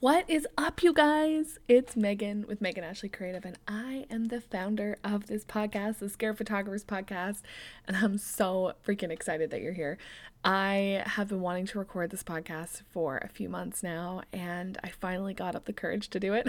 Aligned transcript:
What 0.00 0.28
is 0.28 0.46
up, 0.58 0.82
you 0.82 0.92
guys? 0.92 1.58
It's 1.68 1.96
Megan 1.96 2.44
with 2.46 2.60
Megan 2.60 2.84
Ashley 2.84 3.08
Creative, 3.08 3.46
and 3.46 3.58
I 3.66 4.04
am 4.10 4.26
the 4.28 4.42
founder 4.42 4.98
of 5.02 5.26
this 5.26 5.42
podcast, 5.42 6.00
the 6.00 6.10
Scared 6.10 6.36
Photographers 6.36 6.84
Podcast, 6.84 7.40
and 7.88 7.96
I'm 7.96 8.18
so 8.18 8.74
freaking 8.86 9.10
excited 9.10 9.50
that 9.50 9.62
you're 9.62 9.72
here. 9.72 9.96
I 10.44 11.02
have 11.06 11.28
been 11.28 11.40
wanting 11.40 11.64
to 11.68 11.78
record 11.78 12.10
this 12.10 12.22
podcast 12.22 12.82
for 12.90 13.16
a 13.16 13.28
few 13.28 13.48
months 13.48 13.82
now, 13.82 14.20
and 14.34 14.76
I 14.84 14.90
finally 14.90 15.32
got 15.32 15.56
up 15.56 15.64
the 15.64 15.72
courage 15.72 16.10
to 16.10 16.20
do 16.20 16.34
it. 16.34 16.48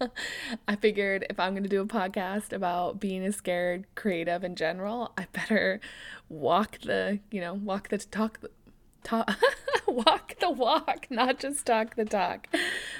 I 0.68 0.74
figured 0.74 1.24
if 1.30 1.38
I'm 1.38 1.52
going 1.52 1.62
to 1.62 1.68
do 1.68 1.80
a 1.80 1.86
podcast 1.86 2.52
about 2.52 2.98
being 2.98 3.24
a 3.24 3.30
scared 3.30 3.86
creative 3.94 4.42
in 4.42 4.56
general, 4.56 5.12
I 5.16 5.28
better 5.32 5.80
walk 6.28 6.80
the, 6.80 7.20
you 7.30 7.40
know, 7.40 7.54
walk 7.54 7.90
the 7.90 7.98
talk 7.98 8.40
talk 9.02 9.30
walk 9.86 10.38
the 10.38 10.50
walk, 10.50 11.06
not 11.10 11.38
just 11.38 11.66
talk 11.66 11.96
the 11.96 12.04
talk. 12.04 12.48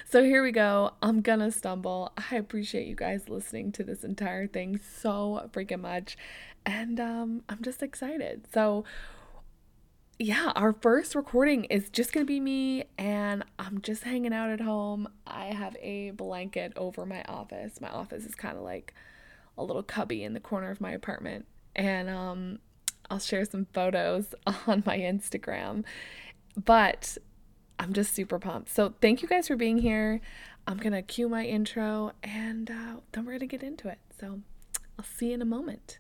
So 0.09 0.23
here 0.23 0.43
we 0.43 0.53
go. 0.53 0.93
I'm 1.03 1.21
gonna 1.21 1.51
stumble. 1.51 2.13
I 2.31 2.37
appreciate 2.37 2.87
you 2.87 2.95
guys 2.95 3.29
listening 3.29 3.73
to 3.73 3.85
this 3.85 4.05
entire 4.05 4.47
thing 4.47 4.81
so 4.99 5.49
freaking 5.53 5.81
much. 5.81 6.17
And 6.65 6.99
um, 7.01 7.43
I'm 7.49 7.63
just 7.63 7.83
excited. 7.83 8.47
So 8.53 8.85
yeah, 10.19 10.53
our 10.57 10.73
first 10.73 11.15
recording 11.15 11.65
is 11.65 11.91
just 11.91 12.13
gonna 12.13 12.27
be 12.27 12.41
me, 12.41 12.85
and 12.99 13.45
I'm 13.59 13.81
just 13.81 14.03
hanging 14.03 14.33
out 14.33 14.51
at 14.51 14.61
home. 14.61 15.09
I 15.27 15.55
have 15.55 15.77
a 15.81 16.11
blanket 16.11 16.73
over 16.77 17.07
my 17.07 17.23
office. 17.29 17.81
My 17.81 17.89
office 17.89 18.25
is 18.25 18.35
kind 18.35 18.57
of 18.57 18.65
like 18.65 18.95
a 19.57 19.63
little 19.63 19.83
cubby 19.85 20.25
in 20.25 20.33
the 20.33 20.41
corner 20.41 20.71
of 20.71 20.81
my 20.81 20.91
apartment, 20.91 21.47
and 21.77 22.09
um, 22.11 22.59
I'll 23.11 23.19
share 23.19 23.45
some 23.45 23.67
photos 23.73 24.35
on 24.67 24.83
my 24.87 24.99
Instagram. 24.99 25.85
But 26.63 27.19
I'm 27.79 27.93
just 27.93 28.15
super 28.15 28.39
pumped. 28.39 28.71
So 28.71 28.95
thank 29.01 29.23
you 29.23 29.29
guys 29.29 29.49
for 29.49 29.57
being 29.57 29.79
here. 29.79 30.21
I'm 30.67 30.77
gonna 30.77 31.03
cue 31.03 31.29
my 31.29 31.45
intro, 31.47 32.13
and 32.23 32.71
uh, 32.71 33.01
then 33.13 33.25
we're 33.25 33.33
gonna 33.33 33.47
get 33.47 33.63
into 33.63 33.89
it. 33.89 33.99
So 34.21 34.41
I'll 34.99 35.05
see 35.05 35.29
you 35.29 35.35
in 35.35 35.43
a 35.43 35.47
moment. 35.47 35.99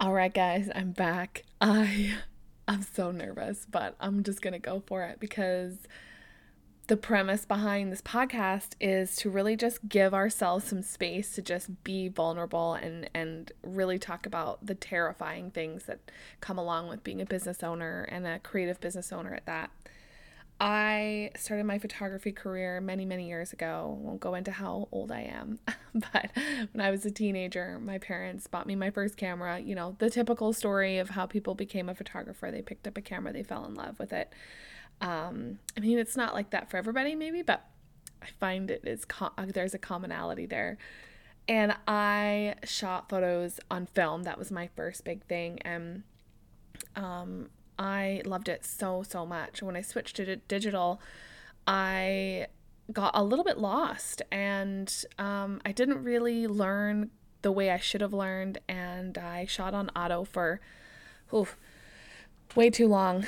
All 0.00 0.12
right, 0.12 0.34
guys, 0.34 0.68
I'm 0.74 0.90
back. 0.90 1.44
I 1.60 2.16
I'm 2.66 2.82
so 2.82 3.10
nervous, 3.10 3.66
but 3.70 3.94
I'm 4.00 4.22
just 4.22 4.40
going 4.40 4.52
to 4.54 4.58
go 4.58 4.82
for 4.86 5.02
it 5.02 5.20
because 5.20 5.76
the 6.86 6.96
premise 6.96 7.46
behind 7.46 7.90
this 7.90 8.02
podcast 8.02 8.74
is 8.80 9.16
to 9.16 9.30
really 9.30 9.56
just 9.56 9.88
give 9.88 10.12
ourselves 10.12 10.66
some 10.66 10.82
space 10.82 11.34
to 11.34 11.42
just 11.42 11.82
be 11.82 12.08
vulnerable 12.08 12.74
and 12.74 13.08
and 13.14 13.52
really 13.62 13.98
talk 13.98 14.26
about 14.26 14.64
the 14.64 14.74
terrifying 14.74 15.50
things 15.50 15.84
that 15.84 15.98
come 16.40 16.58
along 16.58 16.88
with 16.88 17.02
being 17.02 17.22
a 17.22 17.26
business 17.26 17.62
owner 17.62 18.06
and 18.10 18.26
a 18.26 18.38
creative 18.38 18.80
business 18.80 19.12
owner 19.12 19.32
at 19.34 19.46
that. 19.46 19.70
I 20.66 21.30
started 21.36 21.64
my 21.64 21.78
photography 21.78 22.32
career 22.32 22.80
many, 22.80 23.04
many 23.04 23.28
years 23.28 23.52
ago. 23.52 23.98
Won't 24.00 24.20
go 24.20 24.34
into 24.34 24.50
how 24.50 24.88
old 24.92 25.12
I 25.12 25.20
am, 25.20 25.58
but 25.94 26.30
when 26.72 26.80
I 26.80 26.90
was 26.90 27.04
a 27.04 27.10
teenager, 27.10 27.78
my 27.78 27.98
parents 27.98 28.46
bought 28.46 28.66
me 28.66 28.74
my 28.74 28.88
first 28.88 29.18
camera. 29.18 29.58
You 29.58 29.74
know, 29.74 29.94
the 29.98 30.08
typical 30.08 30.54
story 30.54 30.96
of 30.96 31.10
how 31.10 31.26
people 31.26 31.54
became 31.54 31.90
a 31.90 31.94
photographer. 31.94 32.50
They 32.50 32.62
picked 32.62 32.86
up 32.86 32.96
a 32.96 33.02
camera, 33.02 33.30
they 33.30 33.42
fell 33.42 33.66
in 33.66 33.74
love 33.74 33.98
with 33.98 34.14
it. 34.14 34.32
Um, 35.02 35.58
I 35.76 35.80
mean, 35.80 35.98
it's 35.98 36.16
not 36.16 36.32
like 36.32 36.48
that 36.50 36.70
for 36.70 36.78
everybody, 36.78 37.14
maybe, 37.14 37.42
but 37.42 37.62
I 38.22 38.28
find 38.40 38.70
it 38.70 38.80
is 38.86 39.04
com- 39.04 39.34
there's 39.36 39.74
a 39.74 39.78
commonality 39.78 40.46
there. 40.46 40.78
And 41.46 41.76
I 41.86 42.54
shot 42.64 43.10
photos 43.10 43.60
on 43.70 43.84
film. 43.84 44.22
That 44.22 44.38
was 44.38 44.50
my 44.50 44.70
first 44.74 45.04
big 45.04 45.24
thing, 45.24 45.58
and 45.60 46.04
um, 46.96 47.50
I 47.78 48.22
loved 48.24 48.48
it 48.48 48.64
so, 48.64 49.02
so 49.02 49.26
much. 49.26 49.62
When 49.62 49.76
I 49.76 49.82
switched 49.82 50.16
to 50.16 50.36
digital, 50.36 51.00
I 51.66 52.46
got 52.92 53.12
a 53.14 53.22
little 53.22 53.44
bit 53.44 53.58
lost 53.58 54.22
and 54.30 55.04
um, 55.18 55.60
I 55.64 55.72
didn't 55.72 56.04
really 56.04 56.46
learn 56.46 57.10
the 57.42 57.52
way 57.52 57.70
I 57.70 57.78
should 57.78 58.00
have 58.00 58.12
learned. 58.12 58.58
And 58.68 59.16
I 59.18 59.46
shot 59.46 59.74
on 59.74 59.90
auto 59.90 60.24
for 60.24 60.60
oof, 61.32 61.56
way 62.54 62.70
too 62.70 62.88
long. 62.88 63.26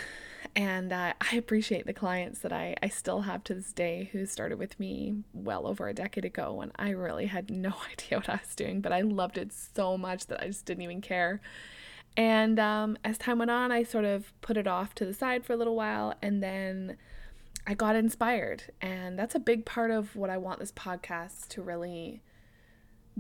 And 0.54 0.92
uh, 0.92 1.12
I 1.20 1.36
appreciate 1.36 1.86
the 1.86 1.92
clients 1.92 2.40
that 2.40 2.52
I, 2.52 2.76
I 2.82 2.88
still 2.88 3.22
have 3.22 3.44
to 3.44 3.54
this 3.54 3.72
day 3.72 4.08
who 4.12 4.24
started 4.24 4.58
with 4.58 4.78
me 4.80 5.24
well 5.34 5.66
over 5.66 5.86
a 5.86 5.92
decade 5.94 6.24
ago 6.24 6.54
when 6.54 6.72
I 6.76 6.90
really 6.90 7.26
had 7.26 7.50
no 7.50 7.74
idea 7.92 8.18
what 8.18 8.28
I 8.28 8.40
was 8.42 8.54
doing, 8.54 8.80
but 8.80 8.92
I 8.92 9.02
loved 9.02 9.36
it 9.36 9.52
so 9.52 9.98
much 9.98 10.26
that 10.26 10.42
I 10.42 10.46
just 10.46 10.64
didn't 10.64 10.82
even 10.82 11.02
care. 11.02 11.40
And 12.16 12.58
um, 12.58 12.96
as 13.04 13.18
time 13.18 13.38
went 13.38 13.50
on, 13.50 13.70
I 13.70 13.82
sort 13.82 14.04
of 14.04 14.32
put 14.40 14.56
it 14.56 14.66
off 14.66 14.94
to 14.96 15.04
the 15.04 15.12
side 15.12 15.44
for 15.44 15.52
a 15.52 15.56
little 15.56 15.76
while 15.76 16.14
and 16.22 16.42
then 16.42 16.96
I 17.66 17.74
got 17.74 17.96
inspired. 17.96 18.64
And 18.80 19.18
that's 19.18 19.34
a 19.34 19.40
big 19.40 19.66
part 19.66 19.90
of 19.90 20.14
what 20.16 20.30
I 20.30 20.38
want 20.38 20.60
this 20.60 20.72
podcast 20.72 21.48
to 21.48 21.62
really 21.62 22.22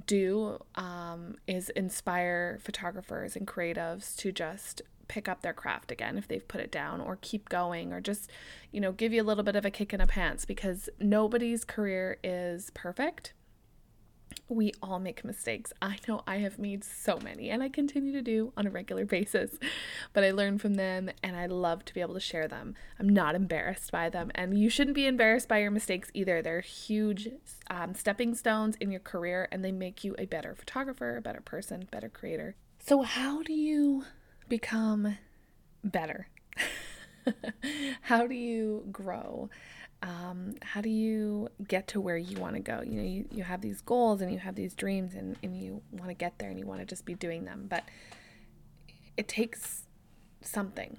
do 0.06 0.62
um, 0.74 1.36
is 1.46 1.70
inspire 1.70 2.58
photographers 2.62 3.34
and 3.34 3.46
creatives 3.46 4.16
to 4.16 4.30
just 4.30 4.82
pick 5.08 5.28
up 5.28 5.42
their 5.42 5.54
craft 5.54 5.90
again 5.92 6.18
if 6.18 6.26
they've 6.28 6.46
put 6.48 6.60
it 6.60 6.70
down 6.70 7.00
or 7.00 7.16
keep 7.20 7.48
going 7.48 7.92
or 7.92 8.00
just 8.00 8.28
you 8.72 8.80
know 8.80 8.90
give 8.90 9.12
you 9.12 9.22
a 9.22 9.24
little 9.24 9.44
bit 9.44 9.54
of 9.54 9.64
a 9.64 9.70
kick 9.70 9.92
in 9.92 10.00
the 10.00 10.06
pants 10.06 10.44
because 10.44 10.88
nobody's 10.98 11.64
career 11.64 12.18
is 12.24 12.70
perfect 12.74 13.32
we 14.48 14.72
all 14.82 14.98
make 14.98 15.24
mistakes. 15.24 15.72
I 15.82 15.96
know 16.06 16.22
I 16.26 16.36
have 16.36 16.58
made 16.58 16.84
so 16.84 17.18
many 17.18 17.50
and 17.50 17.62
I 17.62 17.68
continue 17.68 18.12
to 18.12 18.22
do 18.22 18.52
on 18.56 18.66
a 18.66 18.70
regular 18.70 19.04
basis, 19.16 19.58
but 20.12 20.24
I 20.24 20.30
learn 20.30 20.58
from 20.58 20.74
them 20.74 21.10
and 21.22 21.36
I 21.36 21.46
love 21.46 21.84
to 21.86 21.94
be 21.94 22.00
able 22.00 22.14
to 22.14 22.20
share 22.20 22.46
them. 22.48 22.74
I'm 22.98 23.08
not 23.08 23.34
embarrassed 23.34 23.90
by 23.90 24.08
them, 24.08 24.30
and 24.34 24.58
you 24.58 24.70
shouldn't 24.70 24.94
be 24.94 25.06
embarrassed 25.06 25.48
by 25.48 25.58
your 25.58 25.70
mistakes 25.70 26.10
either. 26.14 26.42
They're 26.42 26.60
huge 26.60 27.28
um, 27.70 27.94
stepping 27.94 28.34
stones 28.34 28.76
in 28.80 28.90
your 28.90 29.00
career 29.00 29.48
and 29.50 29.64
they 29.64 29.72
make 29.72 30.04
you 30.04 30.14
a 30.18 30.26
better 30.26 30.54
photographer, 30.54 31.16
a 31.16 31.22
better 31.22 31.40
person, 31.40 31.88
better 31.90 32.08
creator. 32.08 32.54
So, 32.78 33.02
how 33.02 33.42
do 33.42 33.52
you 33.52 34.04
become 34.48 35.18
better? 35.82 36.28
how 38.02 38.26
do 38.26 38.34
you 38.34 38.86
grow? 38.92 39.50
um, 40.02 40.54
how 40.62 40.80
do 40.80 40.88
you 40.88 41.48
get 41.66 41.88
to 41.88 42.00
where 42.00 42.16
you 42.16 42.38
want 42.38 42.54
to 42.54 42.60
go? 42.60 42.82
You 42.84 43.00
know, 43.00 43.06
you, 43.06 43.28
you 43.30 43.44
have 43.44 43.60
these 43.60 43.80
goals 43.80 44.20
and 44.20 44.32
you 44.32 44.38
have 44.38 44.54
these 44.54 44.74
dreams 44.74 45.14
and, 45.14 45.36
and 45.42 45.56
you 45.56 45.82
want 45.90 46.08
to 46.10 46.14
get 46.14 46.38
there 46.38 46.50
and 46.50 46.58
you 46.58 46.66
want 46.66 46.80
to 46.80 46.86
just 46.86 47.04
be 47.04 47.14
doing 47.14 47.44
them. 47.44 47.66
But 47.68 47.84
it 49.16 49.26
takes 49.26 49.84
something. 50.42 50.98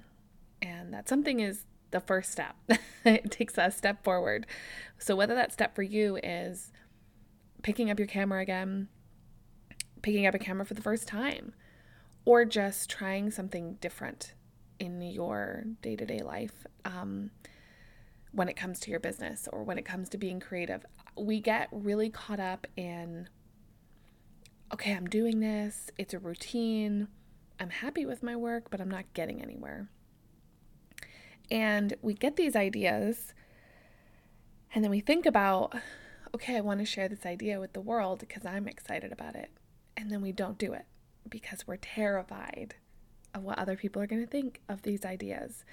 And 0.60 0.92
that 0.92 1.08
something 1.08 1.40
is 1.40 1.64
the 1.90 2.00
first 2.00 2.32
step. 2.32 2.56
it 3.04 3.30
takes 3.30 3.56
a 3.56 3.70
step 3.70 4.02
forward. 4.02 4.46
So, 4.98 5.14
whether 5.14 5.34
that 5.34 5.52
step 5.52 5.74
for 5.76 5.82
you 5.82 6.18
is 6.22 6.72
picking 7.62 7.90
up 7.90 7.98
your 7.98 8.08
camera 8.08 8.42
again, 8.42 8.88
picking 10.02 10.26
up 10.26 10.34
a 10.34 10.38
camera 10.38 10.66
for 10.66 10.74
the 10.74 10.82
first 10.82 11.06
time, 11.06 11.54
or 12.24 12.44
just 12.44 12.90
trying 12.90 13.30
something 13.30 13.78
different 13.80 14.34
in 14.78 15.02
your 15.02 15.64
day 15.82 15.96
to 15.96 16.06
day 16.06 16.20
life. 16.20 16.66
Um, 16.84 17.30
when 18.32 18.48
it 18.48 18.56
comes 18.56 18.80
to 18.80 18.90
your 18.90 19.00
business 19.00 19.48
or 19.52 19.62
when 19.62 19.78
it 19.78 19.84
comes 19.84 20.08
to 20.10 20.18
being 20.18 20.40
creative. 20.40 20.84
We 21.16 21.40
get 21.40 21.68
really 21.72 22.10
caught 22.10 22.40
up 22.40 22.66
in, 22.76 23.28
okay, 24.72 24.92
I'm 24.92 25.06
doing 25.06 25.40
this, 25.40 25.90
it's 25.96 26.14
a 26.14 26.18
routine, 26.18 27.08
I'm 27.58 27.70
happy 27.70 28.06
with 28.06 28.22
my 28.22 28.36
work, 28.36 28.70
but 28.70 28.80
I'm 28.80 28.90
not 28.90 29.12
getting 29.14 29.42
anywhere. 29.42 29.88
And 31.50 31.94
we 32.02 32.14
get 32.14 32.36
these 32.36 32.54
ideas, 32.54 33.32
and 34.74 34.84
then 34.84 34.90
we 34.90 35.00
think 35.00 35.24
about, 35.24 35.74
okay, 36.34 36.56
I 36.56 36.60
want 36.60 36.80
to 36.80 36.86
share 36.86 37.08
this 37.08 37.24
idea 37.24 37.58
with 37.58 37.72
the 37.72 37.80
world 37.80 38.18
because 38.20 38.44
I'm 38.44 38.68
excited 38.68 39.12
about 39.12 39.34
it. 39.34 39.50
And 39.96 40.10
then 40.10 40.20
we 40.20 40.30
don't 40.30 40.58
do 40.58 40.74
it 40.74 40.84
because 41.28 41.66
we're 41.66 41.78
terrified 41.78 42.76
of 43.34 43.44
what 43.44 43.58
other 43.58 43.76
people 43.76 44.00
are 44.02 44.06
going 44.06 44.22
to 44.22 44.30
think 44.30 44.60
of 44.68 44.82
these 44.82 45.04
ideas. 45.04 45.64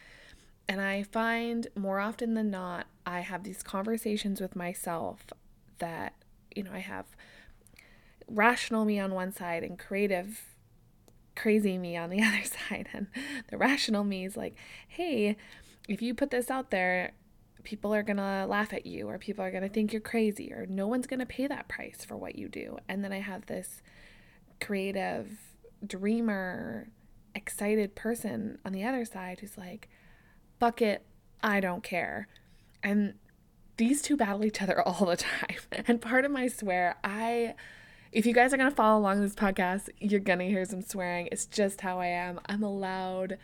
And 0.67 0.81
I 0.81 1.03
find 1.03 1.67
more 1.75 1.99
often 1.99 2.33
than 2.33 2.49
not, 2.49 2.87
I 3.05 3.19
have 3.19 3.43
these 3.43 3.61
conversations 3.61 4.41
with 4.41 4.55
myself 4.55 5.27
that, 5.79 6.13
you 6.55 6.63
know, 6.63 6.71
I 6.73 6.79
have 6.79 7.05
rational 8.27 8.85
me 8.85 8.99
on 8.99 9.13
one 9.13 9.31
side 9.31 9.63
and 9.63 9.77
creative, 9.77 10.55
crazy 11.35 11.77
me 11.77 11.95
on 11.95 12.09
the 12.09 12.21
other 12.23 12.43
side. 12.43 12.89
And 12.93 13.07
the 13.49 13.57
rational 13.57 14.03
me 14.03 14.25
is 14.25 14.35
like, 14.35 14.55
hey, 14.87 15.37
if 15.87 16.01
you 16.01 16.15
put 16.15 16.31
this 16.31 16.49
out 16.49 16.71
there, 16.71 17.13
people 17.63 17.93
are 17.93 18.03
going 18.03 18.17
to 18.17 18.45
laugh 18.47 18.73
at 18.73 18.85
you 18.85 19.09
or 19.09 19.17
people 19.17 19.43
are 19.43 19.51
going 19.51 19.63
to 19.63 19.69
think 19.69 19.91
you're 19.91 19.99
crazy 19.99 20.53
or 20.53 20.65
no 20.67 20.87
one's 20.87 21.07
going 21.07 21.19
to 21.19 21.25
pay 21.25 21.47
that 21.47 21.67
price 21.67 22.05
for 22.05 22.15
what 22.15 22.35
you 22.35 22.47
do. 22.47 22.77
And 22.87 23.03
then 23.03 23.11
I 23.11 23.19
have 23.19 23.45
this 23.47 23.81
creative, 24.61 25.29
dreamer, 25.85 26.87
excited 27.35 27.95
person 27.95 28.57
on 28.65 28.71
the 28.71 28.83
other 28.83 29.05
side 29.05 29.39
who's 29.39 29.57
like, 29.57 29.89
fuck 30.59 30.81
it, 30.81 31.05
I 31.43 31.59
don't 31.59 31.83
care. 31.83 32.27
And 32.81 33.15
these 33.77 34.01
two 34.01 34.17
battle 34.17 34.45
each 34.45 34.61
other 34.61 34.81
all 34.87 35.05
the 35.05 35.17
time. 35.17 35.57
And 35.85 36.01
part 36.01 36.25
of 36.25 36.31
my 36.31 36.47
swear, 36.47 36.97
I 37.03 37.55
if 38.11 38.25
you 38.25 38.33
guys 38.33 38.53
are 38.53 38.57
going 38.57 38.69
to 38.69 38.75
follow 38.75 38.97
along 38.97 39.19
this 39.19 39.35
podcast, 39.35 39.89
you're 39.99 40.21
going 40.21 40.39
to 40.39 40.47
hear 40.47 40.63
some 40.63 40.81
swearing. 40.81 41.27
It's 41.33 41.45
just 41.45 41.81
how 41.81 41.99
I 41.99 42.07
am. 42.07 42.39
I'm 42.45 42.63
a 42.63 42.71
loud, 42.71 43.37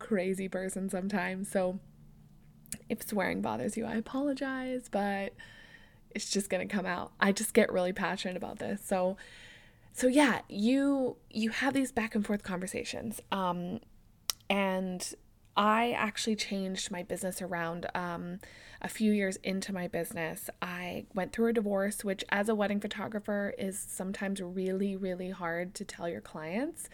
crazy 0.00 0.48
person 0.48 0.90
sometimes. 0.90 1.48
So 1.48 1.78
if 2.88 3.06
swearing 3.06 3.42
bothers 3.42 3.76
you, 3.76 3.86
I 3.86 3.94
apologize, 3.94 4.88
but 4.90 5.34
it's 6.10 6.30
just 6.30 6.50
going 6.50 6.66
to 6.66 6.74
come 6.74 6.84
out. 6.84 7.12
I 7.20 7.30
just 7.30 7.54
get 7.54 7.72
really 7.72 7.92
passionate 7.92 8.36
about 8.36 8.58
this. 8.58 8.80
So 8.84 9.16
so 9.98 10.06
yeah, 10.06 10.40
you 10.48 11.16
you 11.30 11.50
have 11.50 11.74
these 11.74 11.92
back 11.92 12.14
and 12.14 12.26
forth 12.26 12.42
conversations. 12.42 13.20
Um 13.32 13.80
and 14.50 15.14
I 15.58 15.90
actually 15.90 16.36
changed 16.36 16.92
my 16.92 17.02
business 17.02 17.42
around 17.42 17.86
um, 17.92 18.38
a 18.80 18.88
few 18.88 19.10
years 19.10 19.36
into 19.42 19.72
my 19.72 19.88
business. 19.88 20.48
I 20.62 21.06
went 21.16 21.32
through 21.32 21.48
a 21.48 21.52
divorce, 21.52 22.04
which, 22.04 22.24
as 22.28 22.48
a 22.48 22.54
wedding 22.54 22.78
photographer, 22.78 23.52
is 23.58 23.76
sometimes 23.76 24.40
really, 24.40 24.94
really 24.94 25.30
hard 25.30 25.74
to 25.74 25.84
tell 25.84 26.08
your 26.08 26.20
clients 26.20 26.88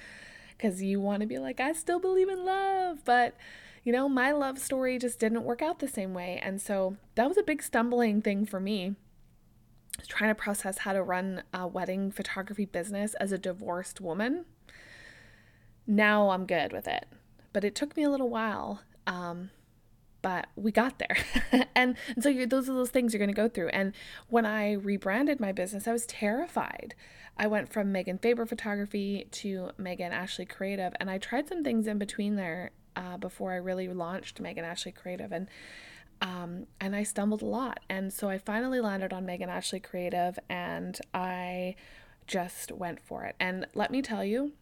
because 0.57 0.83
you 0.83 0.99
want 0.99 1.21
to 1.21 1.27
be 1.27 1.39
like, 1.39 1.61
I 1.61 1.75
still 1.75 2.01
believe 2.01 2.31
in 2.31 2.43
love. 2.43 3.05
But, 3.05 3.37
you 3.83 3.93
know, 3.93 4.09
my 4.09 4.33
love 4.33 4.59
story 4.59 4.99
just 4.99 5.19
didn't 5.19 5.45
work 5.45 5.61
out 5.61 5.81
the 5.81 5.87
same 5.87 6.15
way. 6.15 6.41
And 6.43 6.59
so 6.59 6.97
that 7.17 7.29
was 7.29 7.37
a 7.37 7.43
big 7.43 7.63
stumbling 7.63 8.23
thing 8.23 8.47
for 8.47 8.61
me. 8.61 8.95
Trying 10.09 10.31
to 10.31 10.35
process 10.35 10.79
how 10.79 10.93
to 10.93 11.03
run 11.03 11.43
a 11.53 11.67
wedding 11.67 12.11
photography 12.11 12.65
business 12.65 13.15
as 13.15 13.33
a 13.33 13.39
divorced 13.39 14.01
woman. 14.01 14.45
Now 15.87 16.31
I'm 16.31 16.47
good 16.47 16.73
with 16.73 16.89
it 16.89 17.07
but 17.55 17.65
it 17.65 17.75
took 17.75 17.97
me 17.97 18.03
a 18.03 18.11
little 18.11 18.29
while. 18.29 18.83
Um, 19.07 19.49
but 20.21 20.49
we 20.57 20.73
got 20.73 20.99
there. 20.99 21.17
and, 21.75 21.97
and 22.15 22.23
so 22.23 22.47
those 22.47 22.69
are 22.69 22.75
those 22.75 22.91
things 22.91 23.13
you're 23.15 23.19
going 23.19 23.29
to 23.29 23.35
go 23.35 23.49
through. 23.49 23.69
And 23.69 23.95
when 24.29 24.45
I 24.45 24.73
rebranded 24.73 25.41
my 25.41 25.53
business, 25.53 25.87
I 25.87 25.93
was 25.93 26.07
terrified. 26.07 26.95
I 27.39 27.47
went 27.47 27.73
from 27.73 27.93
Megan 27.93 28.19
Faber 28.19 28.47
Photography 28.47 29.29
to 29.31 29.71
Megan 29.79 30.13
Ashley 30.13 30.47
Creative, 30.47 30.95
and 30.99 31.11
I 31.11 31.19
tried 31.19 31.49
some 31.49 31.63
things 31.63 31.87
in 31.87 31.99
between 31.99 32.37
there 32.37 32.71
uh, 32.97 33.17
before 33.17 33.53
I 33.53 33.57
really 33.57 33.89
launched 33.89 34.41
Megan 34.41 34.65
Ashley 34.65 34.93
Creative, 34.93 35.31
and 35.31 35.49
um, 36.21 36.67
and 36.81 36.95
I 36.95 37.03
stumbled 37.03 37.43
a 37.43 37.47
lot. 37.47 37.81
And 37.89 38.13
so 38.13 38.29
I 38.29 38.39
finally 38.39 38.81
landed 38.81 39.13
on 39.13 39.27
Megan 39.27 39.51
Ashley 39.51 39.81
Creative, 39.81 40.39
and 40.49 40.99
I 41.13 41.77
just 42.27 42.73
went 42.73 43.01
for 43.01 43.25
it. 43.25 43.37
And 43.39 43.67
let 43.75 43.91
me 43.91 44.03
tell 44.03 44.25
you, 44.25 44.53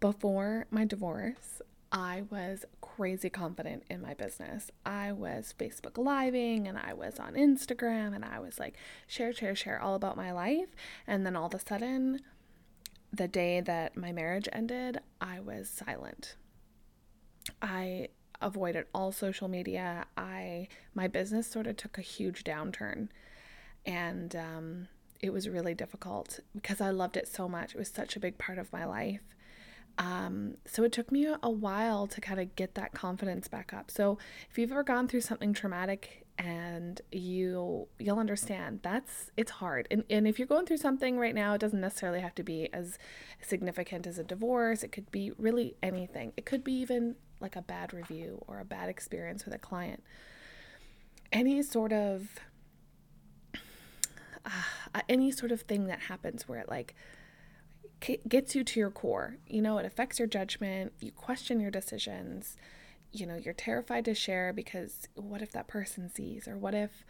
before 0.00 0.66
my 0.70 0.84
divorce, 0.84 1.62
I 1.92 2.24
was 2.30 2.64
crazy 2.80 3.30
confident 3.30 3.84
in 3.88 4.02
my 4.02 4.14
business. 4.14 4.70
I 4.84 5.12
was 5.12 5.54
Facebook 5.58 5.96
living 5.96 6.66
and 6.66 6.76
I 6.76 6.92
was 6.92 7.18
on 7.18 7.34
Instagram 7.34 8.14
and 8.14 8.24
I 8.24 8.38
was 8.40 8.58
like 8.58 8.76
share, 9.06 9.32
share, 9.32 9.54
share 9.54 9.80
all 9.80 9.94
about 9.94 10.16
my 10.16 10.32
life. 10.32 10.68
And 11.06 11.24
then 11.24 11.36
all 11.36 11.46
of 11.46 11.54
a 11.54 11.60
sudden, 11.60 12.20
the 13.12 13.28
day 13.28 13.60
that 13.60 13.96
my 13.96 14.12
marriage 14.12 14.48
ended, 14.52 14.98
I 15.20 15.40
was 15.40 15.70
silent. 15.70 16.36
I 17.62 18.08
avoided 18.40 18.86
all 18.94 19.12
social 19.12 19.48
media. 19.48 20.06
I 20.16 20.68
my 20.94 21.08
business 21.08 21.46
sort 21.46 21.66
of 21.66 21.76
took 21.76 21.98
a 21.98 22.02
huge 22.02 22.44
downturn, 22.44 23.08
and 23.84 24.34
um, 24.36 24.88
it 25.20 25.32
was 25.32 25.48
really 25.48 25.74
difficult 25.74 26.40
because 26.54 26.80
I 26.80 26.90
loved 26.90 27.16
it 27.16 27.28
so 27.28 27.48
much. 27.48 27.74
It 27.74 27.78
was 27.78 27.88
such 27.88 28.16
a 28.16 28.20
big 28.20 28.38
part 28.38 28.58
of 28.58 28.72
my 28.72 28.84
life, 28.84 29.22
um, 29.98 30.56
so 30.66 30.84
it 30.84 30.92
took 30.92 31.10
me 31.10 31.26
a 31.42 31.50
while 31.50 32.06
to 32.06 32.20
kind 32.20 32.40
of 32.40 32.54
get 32.54 32.74
that 32.74 32.92
confidence 32.92 33.48
back 33.48 33.72
up. 33.72 33.90
So 33.90 34.18
if 34.50 34.58
you've 34.58 34.70
ever 34.70 34.82
gone 34.82 35.08
through 35.08 35.22
something 35.22 35.52
traumatic 35.52 36.26
and 36.38 37.00
you 37.10 37.88
you'll 37.98 38.18
understand 38.18 38.80
that's 38.82 39.30
it's 39.38 39.52
hard. 39.52 39.88
And 39.90 40.04
and 40.10 40.28
if 40.28 40.38
you're 40.38 40.48
going 40.48 40.66
through 40.66 40.76
something 40.78 41.18
right 41.18 41.34
now, 41.34 41.54
it 41.54 41.60
doesn't 41.60 41.80
necessarily 41.80 42.20
have 42.20 42.34
to 42.36 42.42
be 42.42 42.68
as 42.74 42.98
significant 43.40 44.06
as 44.06 44.18
a 44.18 44.24
divorce. 44.24 44.82
It 44.82 44.92
could 44.92 45.10
be 45.10 45.32
really 45.38 45.76
anything. 45.82 46.32
It 46.36 46.44
could 46.44 46.62
be 46.62 46.74
even 46.74 47.16
like 47.40 47.56
a 47.56 47.62
bad 47.62 47.92
review 47.92 48.42
or 48.46 48.60
a 48.60 48.64
bad 48.64 48.88
experience 48.88 49.44
with 49.44 49.54
a 49.54 49.58
client. 49.58 50.02
Any 51.32 51.62
sort 51.62 51.92
of 51.92 52.38
uh, 54.44 55.00
any 55.08 55.30
sort 55.30 55.52
of 55.52 55.62
thing 55.62 55.86
that 55.86 56.00
happens 56.00 56.48
where 56.48 56.60
it 56.60 56.68
like 56.68 56.94
gets 58.28 58.54
you 58.54 58.62
to 58.62 58.80
your 58.80 58.90
core. 58.90 59.36
You 59.46 59.62
know, 59.62 59.78
it 59.78 59.86
affects 59.86 60.18
your 60.18 60.28
judgment, 60.28 60.92
you 61.00 61.12
question 61.12 61.60
your 61.60 61.70
decisions. 61.70 62.56
You 63.12 63.26
know, 63.26 63.36
you're 63.36 63.54
terrified 63.54 64.04
to 64.04 64.14
share 64.14 64.52
because 64.52 65.08
what 65.14 65.42
if 65.42 65.52
that 65.52 65.68
person 65.68 66.10
sees 66.10 66.46
or 66.46 66.56
what 66.58 66.74
if 66.74 67.04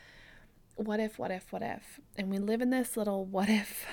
what 0.76 1.00
if 1.00 1.18
what 1.18 1.30
if 1.30 1.52
what 1.52 1.62
if? 1.62 2.00
And 2.16 2.30
we 2.30 2.38
live 2.38 2.60
in 2.60 2.70
this 2.70 2.96
little 2.96 3.24
what 3.24 3.48
if 3.48 3.86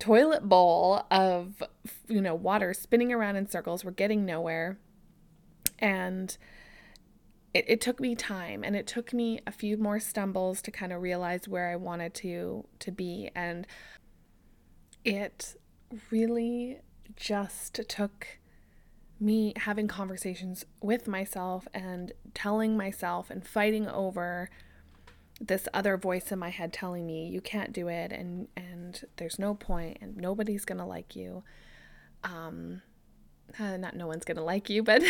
toilet 0.00 0.48
bowl 0.48 1.06
of 1.10 1.62
you 2.08 2.20
know, 2.20 2.34
water 2.34 2.74
spinning 2.74 3.12
around 3.12 3.36
in 3.36 3.48
circles. 3.48 3.84
We're 3.84 3.92
getting 3.92 4.26
nowhere. 4.26 4.78
And 5.78 6.36
it, 7.54 7.64
it 7.68 7.80
took 7.80 8.00
me 8.00 8.14
time 8.14 8.64
and 8.64 8.76
it 8.76 8.86
took 8.86 9.12
me 9.12 9.40
a 9.46 9.52
few 9.52 9.76
more 9.76 10.00
stumbles 10.00 10.60
to 10.62 10.70
kind 10.70 10.92
of 10.92 11.00
realize 11.00 11.48
where 11.48 11.70
I 11.70 11.76
wanted 11.76 12.14
to 12.14 12.66
to 12.80 12.92
be 12.92 13.30
and 13.34 13.66
it 15.04 15.56
really 16.10 16.78
just 17.16 17.80
took 17.88 18.26
me 19.18 19.52
having 19.56 19.88
conversations 19.88 20.64
with 20.82 21.08
myself 21.08 21.66
and 21.74 22.12
telling 22.34 22.76
myself 22.76 23.30
and 23.30 23.46
fighting 23.46 23.88
over 23.88 24.48
this 25.40 25.66
other 25.72 25.96
voice 25.96 26.30
in 26.30 26.38
my 26.38 26.50
head 26.50 26.72
telling 26.72 27.06
me 27.06 27.26
you 27.26 27.40
can't 27.40 27.72
do 27.72 27.88
it 27.88 28.12
and 28.12 28.48
and 28.56 29.04
there's 29.16 29.38
no 29.38 29.54
point 29.54 29.98
and 30.00 30.16
nobody's 30.16 30.64
to 30.78 30.84
like 30.84 31.16
you. 31.16 31.42
Um 32.24 32.82
uh, 33.58 33.76
not 33.76 33.96
no 33.96 34.06
one's 34.06 34.24
to 34.36 34.44
like 34.44 34.70
you 34.70 34.80
but 34.80 35.02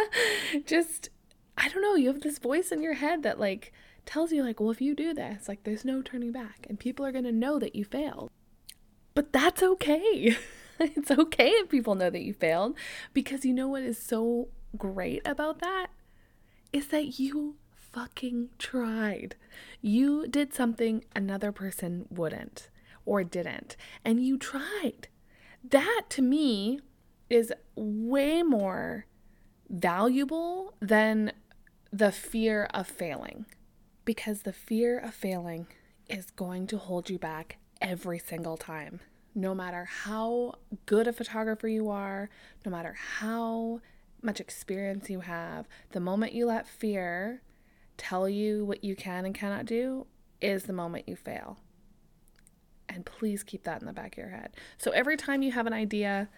just 0.66 1.08
i 1.56 1.68
don't 1.68 1.82
know 1.82 1.94
you 1.94 2.08
have 2.08 2.22
this 2.22 2.40
voice 2.40 2.72
in 2.72 2.82
your 2.82 2.94
head 2.94 3.22
that 3.22 3.38
like 3.38 3.72
tells 4.04 4.32
you 4.32 4.42
like 4.42 4.58
well 4.58 4.70
if 4.70 4.80
you 4.80 4.92
do 4.92 5.14
this 5.14 5.48
like 5.48 5.62
there's 5.64 5.84
no 5.84 6.02
turning 6.02 6.32
back 6.32 6.66
and 6.68 6.78
people 6.78 7.04
are 7.04 7.12
to 7.24 7.32
know 7.32 7.58
that 7.58 7.76
you 7.76 7.84
failed. 7.84 8.30
But 9.14 9.32
that's 9.32 9.62
okay. 9.62 10.36
it's 10.80 11.10
okay 11.10 11.48
if 11.48 11.68
people 11.68 11.94
know 11.94 12.10
that 12.10 12.22
you 12.22 12.34
failed 12.34 12.76
because 13.12 13.44
you 13.44 13.52
know 13.52 13.68
what 13.68 13.82
is 13.82 13.98
so 13.98 14.48
great 14.76 15.22
about 15.24 15.60
that? 15.60 15.88
Is 16.72 16.88
that 16.88 17.18
you 17.18 17.56
fucking 17.96 18.50
tried. 18.58 19.36
You 19.80 20.28
did 20.28 20.52
something 20.52 21.02
another 21.14 21.50
person 21.50 22.04
wouldn't 22.10 22.68
or 23.06 23.24
didn't, 23.24 23.74
and 24.04 24.22
you 24.22 24.36
tried. 24.36 25.08
That 25.64 26.02
to 26.10 26.20
me 26.20 26.80
is 27.30 27.54
way 27.74 28.42
more 28.42 29.06
valuable 29.70 30.74
than 30.78 31.32
the 31.90 32.12
fear 32.12 32.68
of 32.74 32.86
failing 32.86 33.46
because 34.04 34.42
the 34.42 34.52
fear 34.52 34.98
of 34.98 35.14
failing 35.14 35.66
is 36.06 36.30
going 36.32 36.66
to 36.66 36.76
hold 36.76 37.08
you 37.08 37.18
back 37.18 37.56
every 37.80 38.18
single 38.18 38.58
time. 38.58 39.00
No 39.34 39.54
matter 39.54 39.86
how 39.86 40.56
good 40.84 41.08
a 41.08 41.14
photographer 41.14 41.66
you 41.66 41.88
are, 41.88 42.28
no 42.62 42.70
matter 42.70 42.94
how 43.20 43.80
much 44.20 44.38
experience 44.38 45.08
you 45.08 45.20
have, 45.20 45.66
the 45.92 46.00
moment 46.00 46.34
you 46.34 46.44
let 46.44 46.68
fear 46.68 47.40
tell 47.96 48.28
you 48.28 48.64
what 48.64 48.84
you 48.84 48.96
can 48.96 49.24
and 49.24 49.34
cannot 49.34 49.66
do 49.66 50.06
is 50.40 50.64
the 50.64 50.72
moment 50.72 51.08
you 51.08 51.16
fail. 51.16 51.58
And 52.88 53.04
please 53.04 53.42
keep 53.42 53.64
that 53.64 53.80
in 53.80 53.86
the 53.86 53.92
back 53.92 54.12
of 54.12 54.18
your 54.18 54.30
head. 54.30 54.54
So 54.78 54.90
every 54.92 55.16
time 55.16 55.42
you 55.42 55.52
have 55.52 55.66
an 55.66 55.72
idea, 55.72 56.28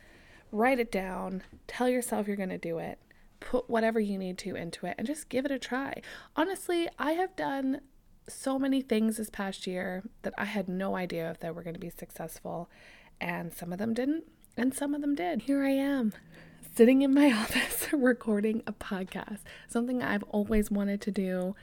write 0.51 0.79
it 0.79 0.91
down, 0.91 1.43
tell 1.67 1.89
yourself 1.89 2.27
you're 2.27 2.37
going 2.37 2.49
to 2.49 2.59
do 2.59 2.79
it, 2.79 2.99
put 3.41 3.69
whatever 3.69 4.01
you 4.01 4.19
need 4.19 4.39
to 4.39 4.57
into 4.57 4.87
it, 4.87 4.95
and 4.99 5.07
just 5.07 5.29
give 5.29 5.45
it 5.45 5.51
a 5.51 5.59
try. 5.59 6.01
Honestly, 6.37 6.89
I 6.99 7.13
have 7.13 7.37
done 7.37 7.83
so 8.29 8.59
many 8.59 8.83
things 8.83 9.17
this 9.17 9.31
past 9.31 9.67
year 9.67 10.05
that 10.23 10.35
I 10.37 10.45
had 10.45 10.69
no 10.69 10.97
idea 10.97 11.31
if 11.31 11.41
they 11.41 11.51
were 11.51 11.63
going 11.63 11.75
to 11.75 11.81
be 11.81 11.91
successful. 11.91 12.71
And 13.21 13.53
some 13.53 13.73
of 13.73 13.79
them 13.79 13.95
didn't, 13.95 14.25
and 14.59 14.75
some 14.75 14.93
of 14.93 15.01
them 15.01 15.15
did. 15.15 15.43
Here 15.43 15.63
I 15.63 15.71
am, 15.71 16.13
sitting 16.75 17.03
in 17.03 17.15
my 17.15 17.31
office 17.33 17.87
recording 17.93 18.63
a 18.67 18.73
podcast, 18.73 19.39
something 19.69 20.03
I've 20.03 20.25
always 20.25 20.71
wanted 20.71 21.01
to 21.03 21.13
do. 21.13 21.55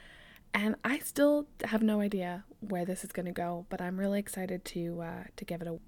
And 0.54 0.76
I 0.82 1.00
still 1.00 1.46
have 1.64 1.82
no 1.82 2.00
idea 2.00 2.44
where 2.60 2.86
this 2.86 3.04
is 3.04 3.12
going 3.12 3.26
to 3.26 3.32
go, 3.32 3.66
but 3.68 3.82
I'm 3.82 4.00
really 4.00 4.18
excited 4.18 4.64
to 4.66 5.02
uh, 5.02 5.24
to 5.36 5.44
give 5.44 5.60
it 5.60 5.68
a. 5.68 5.78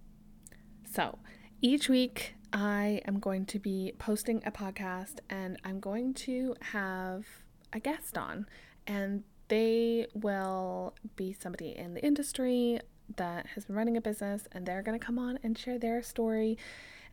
So 0.93 1.19
each 1.63 1.89
week 1.89 2.35
I 2.53 3.01
am 3.07 3.19
going 3.19 3.47
to 3.47 3.59
be 3.59 3.95
posting 3.99 4.43
a 4.45 4.51
podcast, 4.51 5.21
and 5.31 5.59
I'm 5.65 5.81
going 5.81 6.13
to 6.15 6.55
have 6.61 7.25
a 7.73 7.81
guest 7.81 8.19
on, 8.19 8.47
and 8.87 9.25
they 9.49 10.09
will 10.13 10.95
be 11.17 11.33
somebody 11.33 11.75
in 11.75 11.95
the 11.95 12.05
industry 12.05 12.81
that 13.17 13.47
has 13.55 13.65
been 13.65 13.75
running 13.75 13.97
a 13.97 14.03
business 14.03 14.47
and 14.53 14.67
they're 14.67 14.83
going 14.83 14.99
to 14.99 15.05
come 15.05 15.19
on 15.19 15.39
and 15.43 15.57
share 15.57 15.79
their 15.79 16.03
story 16.03 16.59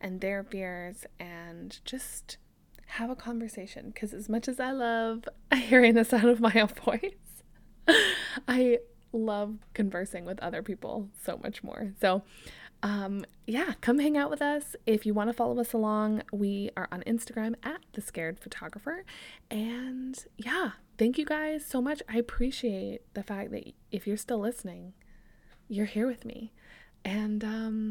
and 0.05 0.21
their 0.21 0.43
fears 0.43 1.07
and 1.19 1.79
just 1.83 2.38
have 2.85 3.09
a 3.09 3.15
conversation 3.15 3.89
because 3.89 4.13
as 4.13 4.29
much 4.29 4.47
as 4.47 4.59
I 4.59 4.71
love 4.71 5.27
hearing 5.55 5.95
the 5.95 6.05
sound 6.05 6.25
of 6.25 6.39
my 6.39 6.53
own 6.53 6.67
voice, 6.85 7.97
I 8.47 8.77
love 9.12 9.57
conversing 9.74 10.24
with 10.24 10.39
other 10.41 10.62
people 10.62 11.09
so 11.24 11.39
much 11.41 11.63
more. 11.63 11.91
So 12.00 12.21
um, 12.83 13.25
yeah, 13.47 13.74
come 13.81 13.97
hang 13.97 14.15
out 14.15 14.29
with 14.29 14.43
us. 14.43 14.75
If 14.85 15.07
you 15.07 15.15
want 15.15 15.29
to 15.29 15.33
follow 15.33 15.59
us 15.59 15.74
along, 15.74 16.21
we 16.31 16.69
are 16.77 16.88
on 16.91 17.01
Instagram 17.07 17.55
at 17.63 17.81
the 17.93 18.01
scared 18.01 18.39
photographer. 18.39 19.05
And 19.50 20.24
yeah, 20.38 20.71
thank 21.00 21.17
you 21.17 21.25
guys 21.25 21.65
so 21.65 21.81
much. 21.81 22.03
I 22.07 22.17
appreciate 22.17 23.01
the 23.15 23.24
fact 23.24 23.50
that 23.53 23.74
if 23.91 24.05
you're 24.05 24.17
still 24.17 24.39
listening, 24.39 24.93
you're 25.67 25.88
here 25.88 26.05
with 26.05 26.25
me. 26.25 26.53
And 27.03 27.43
um, 27.43 27.85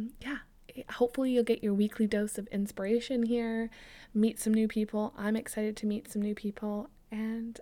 hopefully 0.95 1.33
you'll 1.33 1.45
get 1.45 1.63
your 1.63 1.75
weekly 1.75 2.07
dose 2.07 2.39
of 2.39 2.47
inspiration 2.49 3.25
here, 3.25 3.71
meet 4.13 4.41
some 4.41 4.55
new 4.55 4.69
people. 4.69 5.13
I'm 5.17 5.37
excited 5.37 5.77
to 5.79 5.87
meet 5.87 6.11
some 6.11 6.23
new 6.23 6.35
people 6.35 6.89
and 7.11 7.61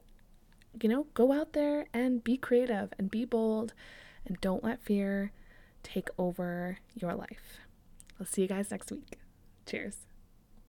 you 0.81 0.89
know, 0.89 1.07
go 1.15 1.33
out 1.33 1.53
there 1.53 1.87
and 1.93 2.25
be 2.25 2.37
creative 2.37 2.93
and 2.99 3.11
be 3.11 3.25
bold 3.25 3.75
and 4.27 4.41
don't 4.41 4.65
let 4.65 4.83
fear 4.83 5.33
take 5.83 6.09
over 6.17 6.79
your 6.95 7.15
life. 7.15 7.59
I'll 8.19 8.27
see 8.27 8.43
you 8.43 8.49
guys 8.49 8.71
next 8.71 8.91
week. 8.91 9.19
Cheers. 9.67 10.07